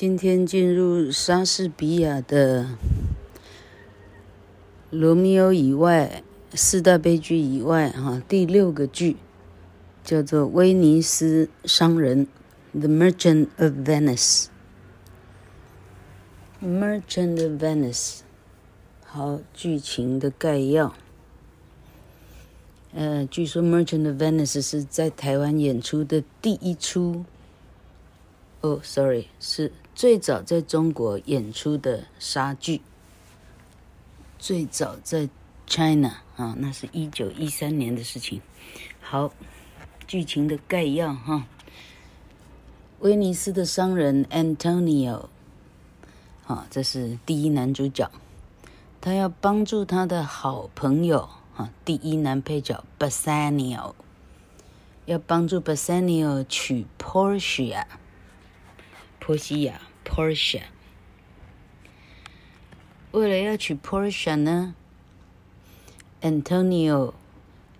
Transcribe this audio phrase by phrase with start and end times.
[0.00, 2.62] 今天进入莎士比亚的
[4.90, 6.22] 《罗密欧》以外
[6.54, 9.16] 四大悲剧以外，哈，第六个剧
[10.04, 12.28] 叫做《威尼斯商人》
[12.78, 14.46] （The Merchant of Venice）。
[16.62, 18.20] Merchant of Venice，
[19.04, 20.94] 好，剧情的概要。
[22.94, 27.24] 呃，据说《Merchant of Venice》是在台湾演出的第一出。
[28.60, 29.72] 哦、，sorry，是。
[29.98, 32.82] 最早在中国演出的莎剧，
[34.38, 35.28] 最早在
[35.66, 38.40] China 啊，那是一九一三年的事情。
[39.00, 39.32] 好，
[40.06, 41.48] 剧情的概要哈，
[43.00, 45.26] 威尼斯的商人 Antonio，
[46.46, 48.08] 啊，这是第一男主角，
[49.00, 53.94] 他要帮助他的好朋友啊，第一男配角 Bassanio，
[55.06, 57.84] 要帮助 Bassanio 娶 Portia，
[59.18, 59.80] 波西亚。
[60.08, 60.62] Portia，
[63.12, 64.74] 为了要娶 Portia 呢
[66.22, 67.12] ，Antonio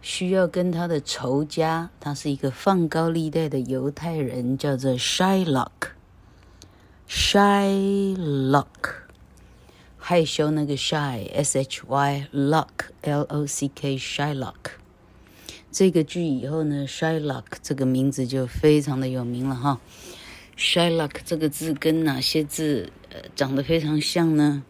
[0.03, 5.70] 需要跟他的仇家，他是一个放高利贷的犹太人，叫做 Shylock。
[7.08, 8.66] Shylock，
[9.97, 14.72] 害羞那个 Shy，S H Y Lock，L O C K，Shylock。
[15.72, 19.81] 这个剧以后呢，Shylock 这个名字就非常的有名了哈。
[20.59, 24.65] Shylock 这个字跟哪些字呃长得非常像呢？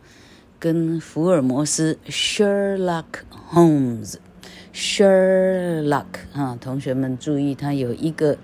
[0.59, 3.05] 跟福尔摩斯 Sherlock
[3.51, 8.37] Holmes，Sherlock 啊，同学们注意，它有一个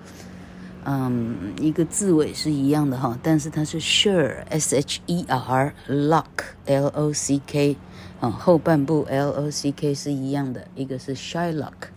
[0.85, 6.25] 嗯一个字尾是一样的哈，但是它是 Sher S H E R Lock
[6.65, 7.77] L O C K
[8.21, 11.91] 啊，后半部 L O C K 是一样的，一个是 Shylock，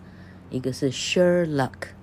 [0.50, 1.96] 一个是 Sherlock。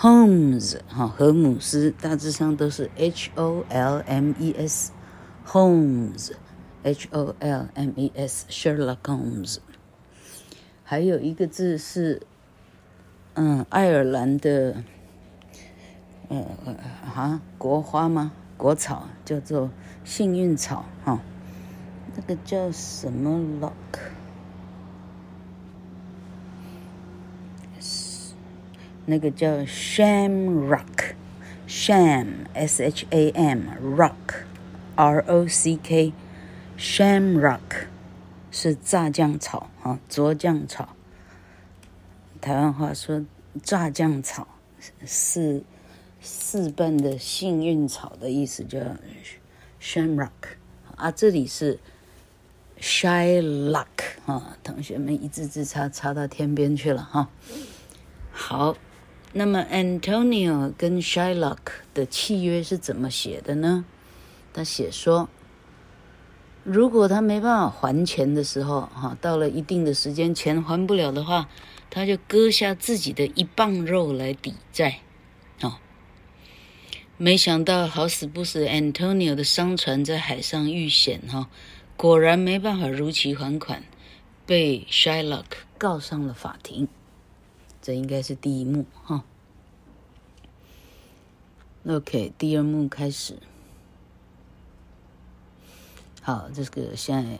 [0.00, 9.56] Holmes 哈，荷姆斯大致上都是 H O L M E S，Holmes，H O L M E S，Sherlock Holmes。
[10.84, 12.22] 还有一个字是，
[13.34, 14.84] 嗯，爱尔兰的，
[16.28, 16.46] 呃，
[17.12, 18.30] 哈，国花吗？
[18.56, 19.68] 国草叫做
[20.04, 21.20] 幸运草哈，
[22.14, 23.72] 那个叫什么 Lock？
[29.10, 33.62] 那个叫 Shamrock，Sham S H A M
[33.96, 34.44] Rock
[34.96, 37.86] R O C K，Shamrock
[38.50, 40.94] 是炸酱草啊，佐酱草。
[42.42, 43.24] 台湾话说
[43.62, 44.46] 炸酱草
[45.06, 45.62] 是
[46.20, 48.78] 四瓣的幸运草的意思，叫
[49.80, 50.28] Shamrock
[50.96, 51.10] 啊。
[51.10, 51.78] 这里是
[52.78, 53.86] Shylock
[54.26, 57.30] 啊，同学们一字之差差到天边去了哈。
[58.30, 58.76] 好。
[59.34, 61.58] 那么，Antonio 跟 Shylock
[61.92, 63.84] 的契约是怎么写的呢？
[64.54, 65.28] 他写说，
[66.64, 71.48] 如果他没办法还钱的时候，哈，到了一定的时间钱还不了的话，
[71.90, 75.00] 他就割下自己的一磅肉来抵债。
[75.60, 75.74] 哦，
[77.18, 81.50] 没想到好死不死，Antonio 的商船在海上遇险，哈，
[81.98, 83.84] 果然没办法如期还款，
[84.46, 85.44] 被 Shylock
[85.76, 86.88] 告上了法庭。
[87.88, 89.24] 这应该是第一幕哈。
[91.86, 93.36] OK，第二幕开始。
[96.20, 97.38] 好，这个现在、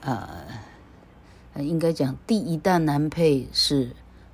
[0.00, 3.92] 呃，应该讲第一大男配是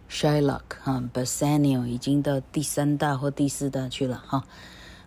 [0.09, 4.47] Shylock 哈，Bassanio 已经到第三大或第四大去了哈。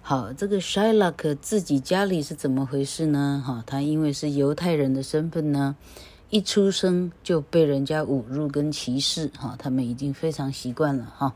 [0.04, 3.44] 好，这个 Shylock 自己家里是怎么回事呢？
[3.44, 5.76] 哈，他因为是犹太人的身份呢。
[6.34, 11.36] 一出生就被人家侮辱跟歧视，哈，他们已经非常习惯了，哈，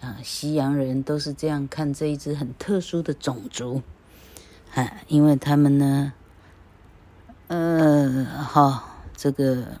[0.00, 3.82] 啊，西洋人都是这样看这一支很特殊的种族，
[4.72, 6.14] 啊，因为他们呢，
[7.48, 9.78] 呃，哈，这个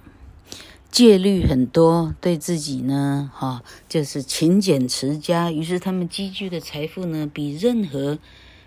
[0.90, 8.18] 戒律很多，对自己呢，哈，就是勤俭持家，于是他们积聚的财富呢，比任何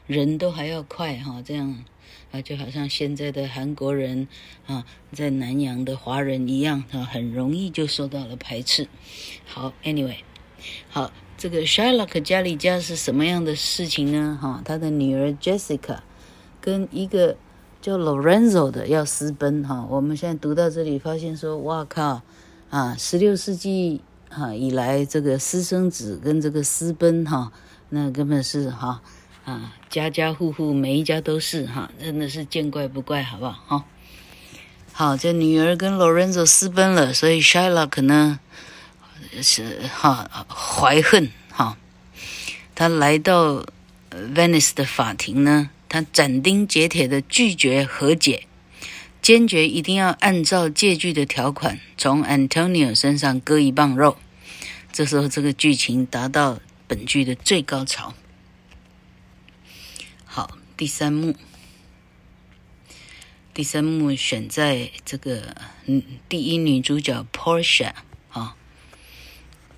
[0.07, 1.83] 人都还要快，哈，这样。
[2.31, 4.27] 啊，就好像现在的韩国人
[4.65, 8.87] 啊，在南洋的华人一样啊，很容易就受到了排斥。
[9.45, 10.19] 好，Anyway，
[10.89, 14.39] 好，这个 Shylock 家里家是什么样的事情呢？
[14.41, 15.99] 哈，他的女儿 Jessica
[16.61, 17.35] 跟一个
[17.81, 19.61] 叫 Lorenzo 的要私奔。
[19.67, 22.21] 哈，我们现在读到这里，发现说，哇靠，
[22.69, 23.99] 啊，十六世纪
[24.29, 27.51] 哈以来，这个私生子跟这个私奔哈，
[27.89, 29.01] 那根本是哈。
[29.43, 33.53] 啊，家家户户每一家都是哈，真的是见怪不怪，好不好？
[33.67, 33.85] 哈，
[34.93, 38.39] 好，这女儿跟 Lorenzo 私奔了，所以 Shylock 呢
[39.41, 41.75] 是哈怀恨哈，
[42.75, 43.65] 他来到
[44.11, 48.45] Venice 的法庭呢，他斩钉截铁的拒绝和解，
[49.21, 54.17] 坚决一定要按照借据的条款从 Antonio 身上割一磅肉。
[54.91, 58.13] 这时候，这个剧情达到本剧的最高潮。
[60.81, 61.35] 第三幕，
[63.53, 65.55] 第三幕选在这个
[65.85, 67.91] 嗯，第一女主角 Portia
[68.31, 68.55] 啊，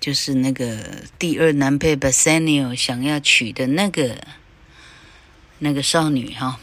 [0.00, 4.16] 就是那个第二男配 Bassanio 想要娶的那个
[5.58, 6.58] 那个少女哈。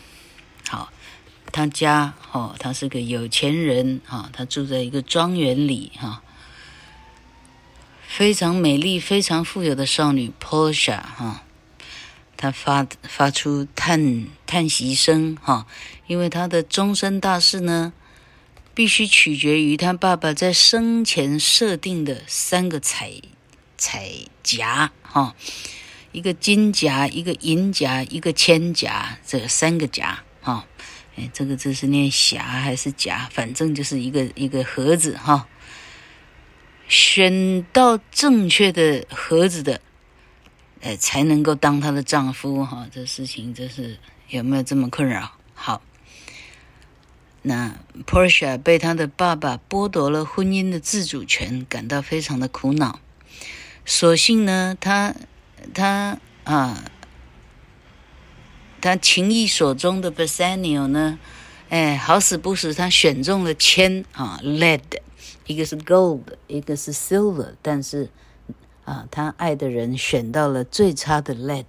[0.68, 0.92] 好，
[1.52, 6.24] 她家哦，她是个有钱人哈，她住在一个庄园里哈。
[8.08, 11.44] 非常美丽、非常富有的少女 Portia 哈，
[12.42, 15.68] 他发发出叹叹息声哈，
[16.08, 17.94] 因为他的终身大事呢，
[18.74, 23.12] 必须取决于他爸爸在生前设定的三个彩
[23.78, 24.10] 彩
[24.42, 25.36] 夹哈，
[26.12, 30.66] 一个金夹、一个银夹、一个铅夹，这三个夹哈，
[31.16, 33.30] 哎，这个字是念匣还是夹？
[33.32, 35.48] 反正就是一个一个盒子哈。
[36.88, 39.80] 选到正确的盒子的，
[40.82, 42.88] 呃，才能够当她的丈夫哈。
[42.92, 43.98] 这事情真是
[44.30, 45.32] 有没有这么困扰？
[45.54, 45.82] 好，
[47.44, 47.76] 那
[48.06, 53.00] Portia 被她的爸爸剥夺了婚姻的自主权，感到非常的苦恼。
[53.86, 55.16] 所幸呢，她
[55.74, 56.84] 她啊，
[58.82, 61.20] 她情意所钟的 Bassanio 呢，
[61.70, 64.82] 哎，好死不死，他选中了铅啊，lead。
[65.48, 68.10] 一个是 gold，一个是 silver，但是
[68.86, 71.66] 啊，他爱的人选到了最差的 lead，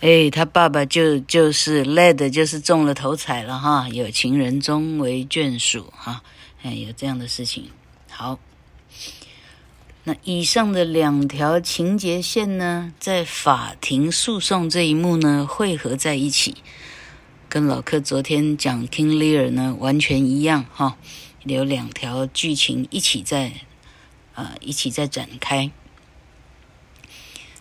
[0.00, 6.22] 哎，他爸爸就就是 lead，就是中了头彩了哈，有情人终为眷属哈，
[6.62, 7.68] 哎，有这样的事情。
[8.08, 8.38] 好，
[10.04, 16.56] 那以上的两条情节线呢，在法庭诉讼这一幕呢，汇合在一起，
[17.48, 20.96] 跟老柯昨天讲 King Lear 呢完全一样哈。
[21.44, 23.52] 有两条剧情一起在，
[24.34, 25.70] 啊、一起在展开。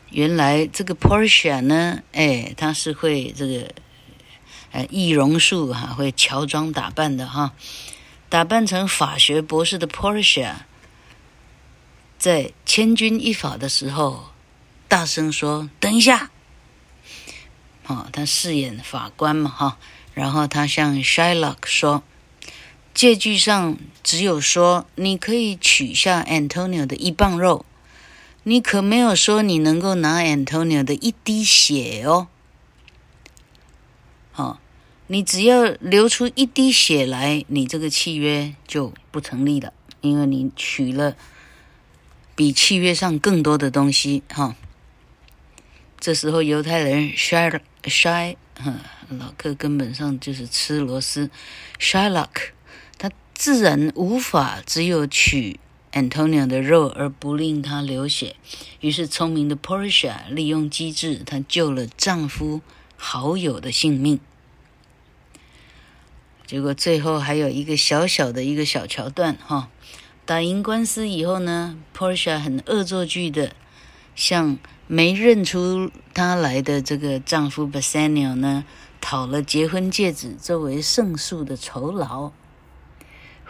[0.09, 3.73] 原来这个 Portia 呢，哎，他是会这个，
[4.71, 7.53] 呃，易容术哈，会乔装打扮的哈，
[8.27, 10.55] 打扮成法学博士的 Portia，
[12.17, 14.31] 在千钧一发的时候，
[14.87, 16.31] 大声说：“等一下！”
[17.83, 19.77] 好，他饰演法官嘛哈，
[20.13, 22.03] 然后他向 Shylock 说。
[22.93, 27.65] 借据上只有说你可以取下 Antonio 的一磅肉，
[28.43, 32.27] 你可没有说你能够拿 Antonio 的一滴血哦。
[34.33, 34.59] 好，
[35.07, 41.15] 你只要流出一滴血来，你这个契约就不成立了，因为你取了
[42.35, 44.23] 比契约上更多的东西。
[44.29, 44.55] 哈，
[45.99, 48.35] 这时候犹太人 Shy Shy，
[49.09, 51.29] 老克根本上就是吃螺丝
[51.79, 52.51] ，Shylock。
[53.41, 55.59] 自然无法只有取
[55.93, 58.35] Antonio 的肉而不令他流血，
[58.81, 62.61] 于是聪明的 Portia 利用机智，她救了丈夫
[62.97, 64.19] 好友的性命。
[66.45, 69.71] 结果最后还有一个小小的一个小桥段哈，
[70.23, 73.55] 打赢官司以后呢，Portia 很恶作剧的
[74.15, 78.65] 向没认出她来的这个丈夫 Bassanio 呢
[79.01, 82.33] 讨了结婚戒指作为胜诉的酬劳。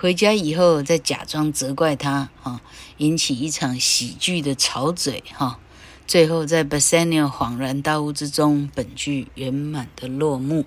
[0.01, 2.60] 回家以后，再假装责怪他，哈，
[2.98, 5.60] 引起一场喜剧的吵嘴，哈，
[6.08, 10.65] 最后在 Bassanio 恍然大悟之中，本剧圆满的落幕。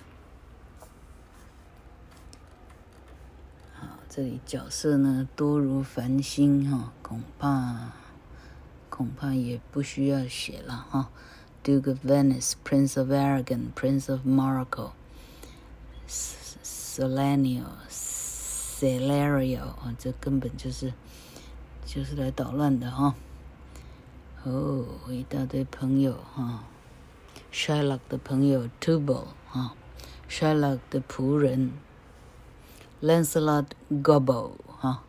[4.07, 7.91] 这里角色呢多如繁星，哈，恐怕
[8.89, 11.09] 恐怕也不需要写了，哈
[11.61, 14.91] ，Duke of Venice, Prince of Aragon, Prince of Morocco,
[16.07, 17.65] Salanio
[18.85, 20.93] Celerio 啊，这根本就是
[21.87, 23.15] 就是来捣乱的哈！
[24.43, 26.63] 哦，一大堆朋友哈
[27.51, 29.73] ，Shylock 的朋友 Tubal 哈
[30.29, 31.71] ，Shylock 的仆人
[33.01, 35.03] Lancelot Gobbo 哈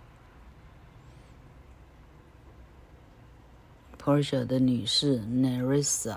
[4.02, 6.16] ，Portia 的女士 Nerissa。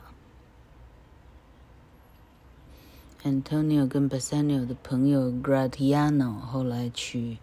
[3.22, 7.38] Antonio 跟 Bassanio 的朋友 Gratiano 后来娶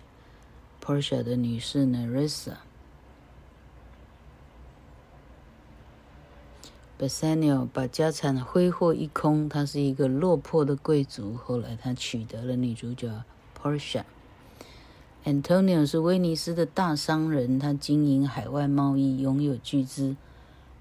[0.86, 2.58] Portia 的女士 Nerissa。
[6.96, 11.34] Bassanio 把家产挥霍一空，他是一个落魄的贵族。
[11.34, 13.24] 后来他取得了女主角
[13.60, 14.04] Portia。
[15.24, 20.14] Antonio 是威尼斯的大商人，他经营海外贸易，拥有巨资，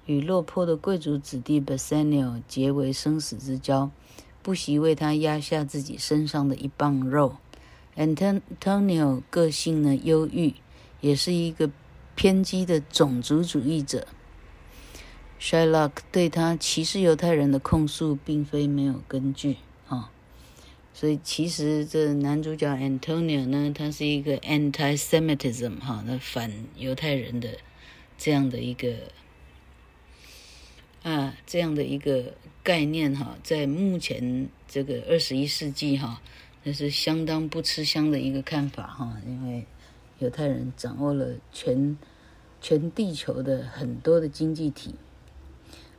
[0.05, 3.89] 与落魄的贵族子弟 Bassanio 结为生死之交。
[4.43, 7.37] 不惜为他压下自己身上的一磅肉。
[7.97, 10.55] Antonio 个性呢忧郁，
[10.99, 11.71] 也是一个
[12.13, 14.07] 偏激的种族主义者。
[15.39, 20.11] Shylock 对他歧视犹太人的控诉并非没有根据啊，
[20.93, 27.57] 所以其实这男主角 Antonio 呢，他是一个 anti-Semitism 哈，那反犹太人的
[28.17, 28.93] 这样的一个
[31.03, 32.33] 啊这样的一个
[32.63, 36.21] 概念哈，在目前这个二十一世纪哈。
[36.67, 39.67] 那是相当不吃香的一个看法哈，因为
[40.17, 41.95] 犹太人掌握了全
[42.59, 44.95] 全地球的很多的经济体。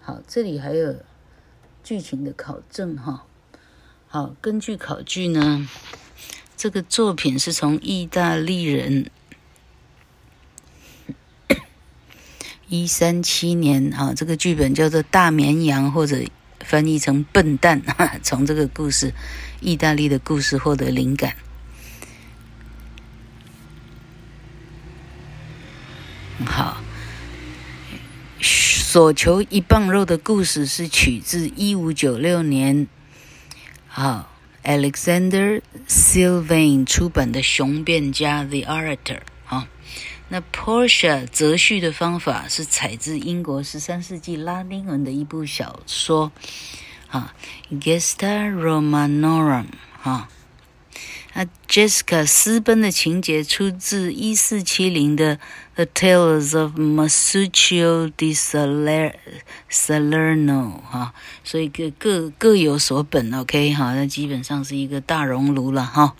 [0.01, 0.97] 好，这里还有
[1.85, 3.25] 剧情的考证哈。
[4.09, 5.69] 好，根据考据呢，
[6.57, 9.09] 这个作品是从意大利人
[12.67, 16.25] 一三七年啊，这个剧本叫做《大绵羊》或者。
[16.67, 17.81] 翻译成笨蛋，
[18.25, 19.15] 从这个故事，
[19.61, 21.37] 意大利的故事获得灵感。
[26.45, 26.83] 好，
[28.41, 32.89] 索求一磅肉的故事是取自一五九六年，
[33.87, 39.21] 好，Alexander Sylvain 出版的《雄辩家》The Orator。
[39.45, 39.67] 好，
[40.29, 46.33] 那 Portia 择序的方法是采自英国十三世纪拉丁文的一部小说，
[47.09, 47.33] 啊
[47.71, 49.67] ，Gesta Romanorum，
[50.03, 50.29] 啊，
[51.35, 55.39] 那 Jessica 私奔的情节出自一四七零的
[55.77, 58.35] The Tales of Masuccio di
[59.71, 61.15] Salerno，哈，
[61.45, 66.17] 所以各各各有所本，OK，哈，那基本上是一个大熔炉了，哈。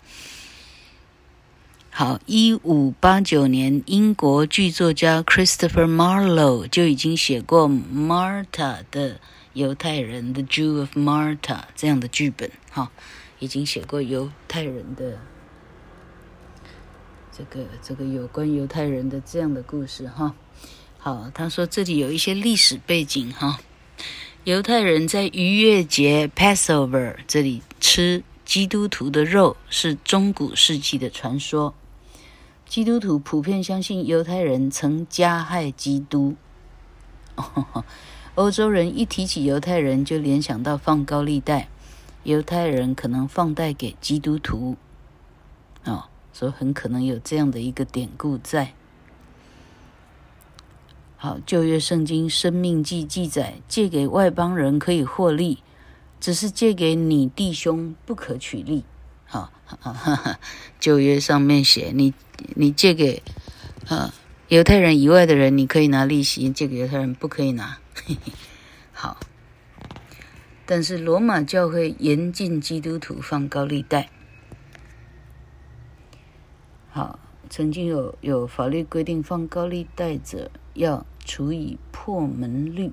[1.99, 8.45] 好，一五八九年，英国剧作家 Christopher Marlowe 就已经写过《Marta》
[8.91, 9.19] 的
[9.53, 11.37] 犹太人，《The Jew of Marta》
[11.75, 12.51] 这样的剧本。
[12.69, 12.91] 哈，
[13.39, 15.17] 已经写过犹太人的
[17.35, 20.07] 这个这个有关犹太人的这样的故事。
[20.07, 20.35] 哈，
[20.99, 23.33] 好，他说这里有一些历史背景。
[23.33, 23.59] 哈，
[24.43, 31.73] 犹太人在逾越节 Passover 这里吃基督徒的肉，是中古世纪的传说。
[32.67, 36.35] 基督徒普遍相信犹太人曾加害基督。
[38.35, 41.69] 欧洲人一提起犹太人，就联想到放高利贷，
[42.23, 44.75] 犹太人可能放贷给基督徒。
[45.85, 48.73] 哦，所以很可能有这样的一个典故在。
[51.15, 55.63] 好，旧约圣经生命记记载，借给外邦人可以获利，
[56.19, 58.83] 只是借给你弟兄不可取利。
[59.27, 60.39] 好，哈哈，
[60.79, 62.13] 旧约上面写你。
[62.55, 63.23] 你借给
[63.89, 64.13] 啊
[64.47, 67.79] 犹太人以外的人，你可以拿利息；借给犹太人不可以拿。
[67.93, 68.31] 嘿嘿，
[68.93, 69.19] 好，
[70.65, 74.09] 但是罗马教会严禁基督徒放高利贷。
[76.91, 77.19] 好，
[77.49, 82.91] 曾经有有法律规定，放高利贷者要处以破门律。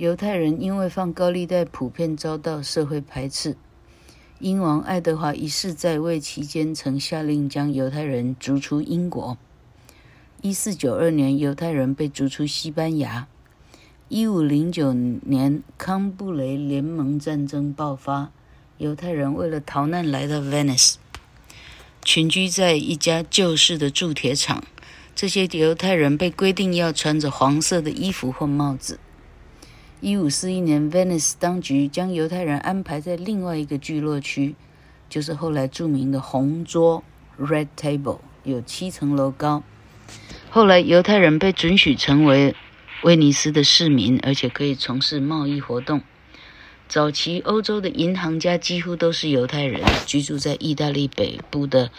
[0.00, 3.54] 犹太人因为放高利贷，普遍遭到社会排斥。
[4.38, 9.36] 英王爱德华一世在位期间，曾下令将犹太人逐出英国。
[10.40, 13.28] 一四九二年，犹太人被逐出西班牙。
[14.08, 18.32] 一五零九年，康布雷联盟战争爆发，
[18.78, 20.94] 犹太人为了逃难来到 Venice，
[22.02, 24.64] 群居在一家旧式的铸铁厂。
[25.14, 28.98] 这些犹太人被规定要穿着黄色的衣服或帽子。
[30.02, 34.54] 一五四一年，Venice 当局将犹太人安排在另外一个聚落区，
[35.10, 37.04] 就是后来著名的红桌
[37.38, 39.62] （Red Table），有七层楼高。
[40.48, 42.54] 后来，犹太人被准许成为
[43.02, 46.00] 威尼斯的市民，而且可以从事贸易活动。
[46.88, 51.90] 早期欧洲的银行家几乎都是犹太人，居住在意大利北部的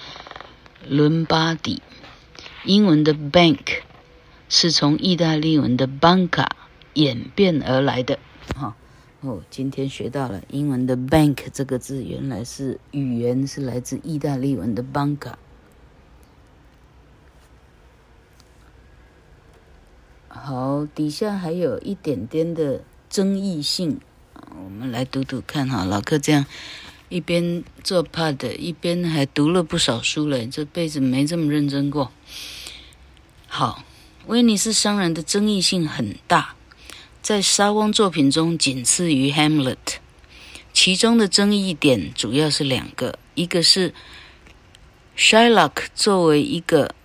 [0.87, 1.83] 伦巴底。
[2.65, 3.83] 英文的 bank
[4.49, 6.47] 是从意大利文的 banca。
[6.93, 8.19] 演变而来的，
[8.55, 8.75] 哈
[9.21, 15.33] 哦，今天学到了英文的 bank 这个字，原来是语言是来自意大利文的 banca。
[20.27, 23.99] 好，底下还有一点点的争议性，
[24.33, 25.85] 我们来读读看哈。
[25.85, 26.45] 老柯这样
[27.09, 32.11] 一边做 pad 一边还读了不少书嘞，这辈子没这么认真过。
[33.47, 33.83] 好，
[34.25, 36.55] 威尼斯商人的争议性很大。
[37.21, 39.75] 在莎翁作品中仅次于《Hamlet》，
[40.73, 43.93] 其中的争议点主要是两个，一个是
[45.15, 46.95] Shylock 作为一个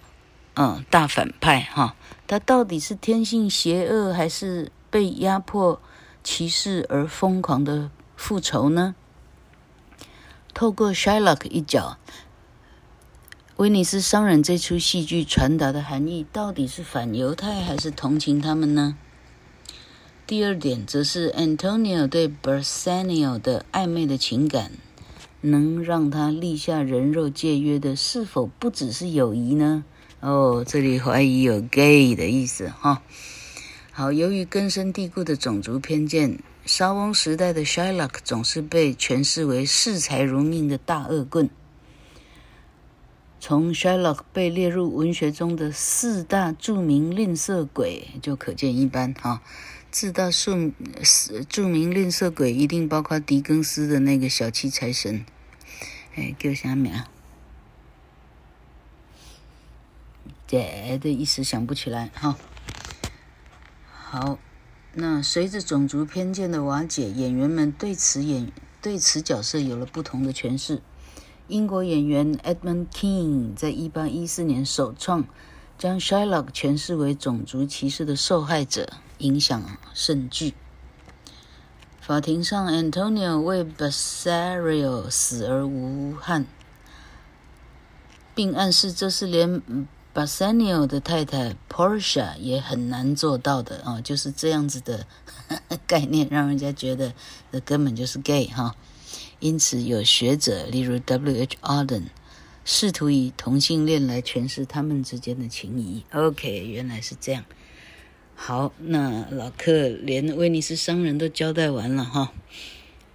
[0.55, 1.95] 嗯大反派哈，
[2.27, 5.83] 他到底是天性邪恶还是被压迫
[6.25, 8.95] 歧视而疯狂的复仇呢？
[10.55, 11.99] 透过 Shylock 一角，
[13.57, 18.97] 威尼斯商人这出戏剧传达的含义到底是反犹太还是同情他们呢？
[20.27, 24.73] 第二点则是 Antonio 对 Bersanio 的暧昧的情感，
[25.41, 29.85] 能让他立下人肉戒约的是否不只是友谊呢？
[30.19, 33.03] 哦，这里怀疑有 gay 的意思哈。
[33.93, 36.41] 好，由于根深蒂固的种族偏见。
[36.65, 41.49] 莎翁时代的 Shylock 总是被诠释为视财如命的大恶棍。
[43.39, 49.43] 从 Sherlock 被列入文学中的四大著名吝啬鬼就可见一斑哈。
[49.93, 50.73] 四大着
[51.49, 55.25] 著名吝啬鬼一定包括狄更斯的那个小气财神，
[56.15, 57.05] 哎，叫啥名？
[60.47, 60.59] 这
[61.01, 62.37] 的一时想不起来哈。
[63.91, 64.39] 好。
[64.99, 68.51] 那随着种族偏见的瓦解，演员们对此演
[68.81, 70.81] 对此角色有了不同的诠释。
[71.49, 75.25] 英国演员 Edmund Kean 在一八一四年首创
[75.79, 78.89] 将 Shylock 诠释为种族歧视的受害者，
[79.19, 79.63] 影响
[79.95, 80.55] 甚巨。
[82.01, 86.47] 法庭上，Antonio 为 Bassanio 死而无憾，
[88.35, 89.63] 并暗示这是连。
[90.15, 95.07] Bassanio 的太太 Portia 也很难做到的啊、哦，就是这样子的
[95.87, 97.13] 概念，让人家觉得
[97.53, 98.75] 这根本就是 gay 哈、
[99.41, 101.57] 因此，有学者，例如 W.H.
[101.61, 102.05] Auden，
[102.65, 106.05] 试图以同性恋来诠释他们之间的情谊。
[106.13, 107.45] OK，原来是这样。
[108.35, 112.33] 好，那老克连威尼斯商人都交代完了哈、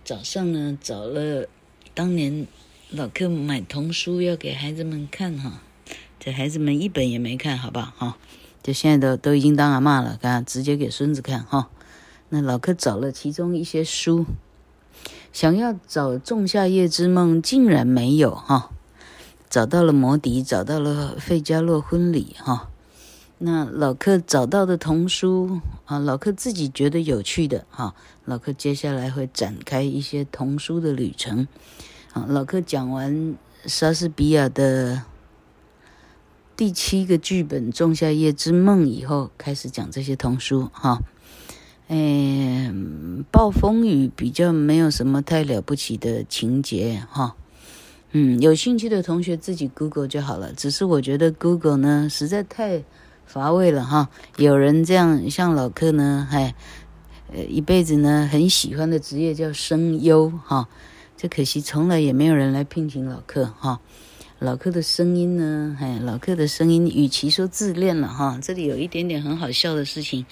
[0.03, 1.47] 早上呢，找了
[1.93, 2.47] 当年
[2.89, 5.61] 老克买童书要给孩子们看哈。
[6.19, 7.91] 这孩子们一本也没看，好不好？
[7.97, 8.17] 哈，
[8.61, 11.69] 就现在都都已经当阿嬷了，看直接给孙子看哈。
[12.29, 14.25] 那老克找了其中一些书，
[15.33, 18.69] 想要找《仲夏夜之梦》，竟然没有哈。
[19.49, 22.69] 找到了《魔笛》，找到了《费加洛婚礼》哈。
[23.39, 27.95] 那老克找到的童书啊，老克自己觉得有趣的哈。
[28.25, 31.47] 老克接下来会展开一些童书的旅程。
[32.13, 35.03] 啊，老克讲完莎士比亚的。
[36.57, 41.01] 第七个剧本《仲夏夜之梦》以后，开始讲这些童书哈。
[41.93, 42.73] 哎，
[43.31, 47.35] 暴风雨比较没有什么太了不起的情节哈。
[48.13, 50.53] 嗯，有兴趣的同学自己 Google 就好了。
[50.53, 52.81] 只是我觉得 Google 呢实在太
[53.25, 54.09] 乏味了哈。
[54.37, 56.55] 有人这样像老客呢，还
[57.33, 60.69] 呃一辈子呢很喜欢的职业叫声优哈。
[61.17, 63.81] 这可惜从来也没有人来聘请老客哈。
[64.39, 65.75] 老客的声音呢？
[65.81, 70.25] 哎，老客的声音，与其说自恋了哈，这里有一点点很好笑的事情。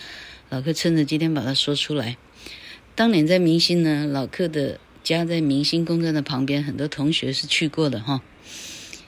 [0.49, 2.17] 老克趁着今天把它说出来。
[2.95, 8.21] 当年在明星呢，老克的家在明星公站的旁边，很多同学是去过的哈。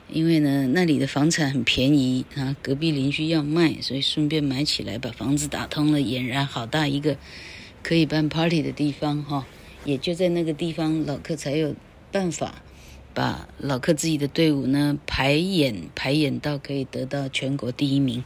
[0.10, 7.18] 因为呢，那里的房产很便宜啊，隔壁邻居要卖，所以顺便买起来，把房子打通了，俨然好大一个
[7.82, 9.48] 可以办 party 的地方哈。
[9.84, 11.76] 也就在那个地方，老克才有
[12.12, 12.62] 办法。
[13.14, 18.24] 把老克自己的队伍呢排演排演到可以得到全国第一名，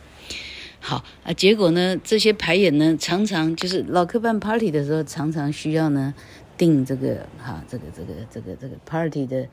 [0.88, 6.14] 好啊，结果呢这些排演呢常常就是老克办 party 的时候常常需要呢
[6.60, 9.48] 订这个哈这个这个这个这个 party 的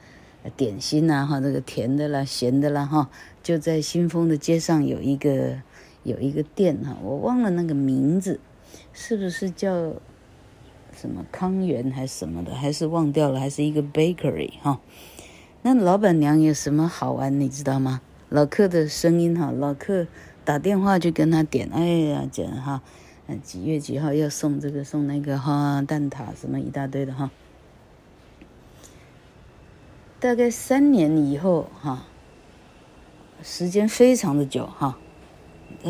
[0.59, 3.09] 点心呐哈这个甜的啦咸的啦哈
[3.43, 5.57] 就在新丰的街上有一个
[6.03, 8.39] 有一个店哈我忘了那个名字
[8.93, 9.95] 是不是叫
[10.95, 14.79] 什么康源还是什么的还是忘掉了还是一个 bakery 哈。
[15.63, 18.03] 那老板娘有什么好玩，你知道吗？
[18.29, 20.07] 老克的声音哈，老克
[20.45, 22.83] 打电话就跟他点，哎呀，讲哈，
[23.27, 27.31] 嗯，几月几号要送这个送那个哈，蛋挞什么一大堆的哈。
[30.19, 32.05] 大概三年以后哈，
[33.43, 34.99] 时间非常的久哈，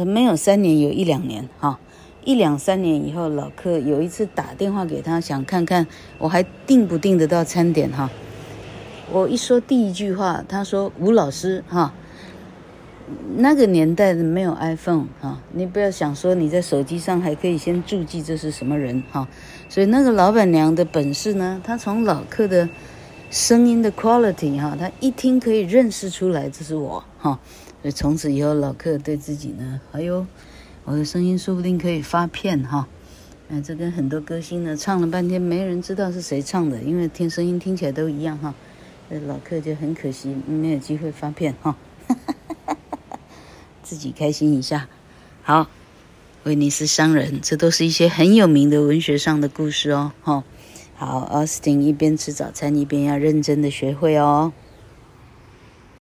[0.07, 1.79] 没有三年，有一两年哈，
[2.25, 5.87] 一两三年以后，老客有一次打电话给他，想看看
[6.19, 8.11] 我还订不订得到餐点哈。
[9.11, 11.93] 我一说第一句话，他说吴老师哈，
[13.37, 19.29] 那个年代没有 iPhone 哈，你不要想说你在手机上还可以先注记这是什么人哈，
[19.69, 22.69] 所以那个老板娘的本事呢，她从老克的
[23.31, 27.39] 声音的 quality 哈，她一听可以认识出来这是我哈，
[27.83, 30.27] 所以从此以后老克对自己呢，哎呦，
[30.85, 32.87] 我的声音说不定可以发片哈，
[33.51, 38.55] 哎，这跟很多歌星呢唱了半天没人知道是谁唱的，因为听声音听起来都一样哈。
[39.27, 41.77] 老克就很可惜，没有机会发片哈，
[43.83, 44.89] 自己开心一下。
[45.43, 45.69] 好，
[46.45, 50.13] 威尼斯商人，这都是一些很有名的文学上的故事哦。
[50.23, 50.45] 哈，
[50.95, 54.53] 好，，Austin 一边吃早餐一边要认真的学会哦。